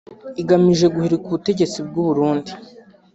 [0.41, 2.51] igamije guhirika ubutegetsi bw’u Burundi